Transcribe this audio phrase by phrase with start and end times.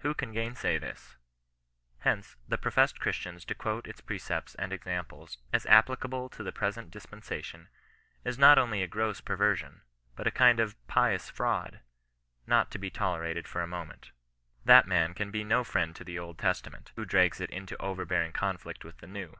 [0.00, 1.16] Who can gainsay this?
[2.00, 6.52] Hence, for professed Christians to quote its pre cepts and examples as applicable to the
[6.52, 7.68] present dispen sation,
[8.22, 9.80] is not only a gross perversion,
[10.14, 11.84] but a kind of pious 54 CHBISTIAN NON BESISTANCE.
[11.86, 14.10] fraud— not to be tolerated for a moment.
[14.66, 18.32] That man can be no friend to the Old Testament^ who drags it into overbearing
[18.32, 19.38] conflict with the New.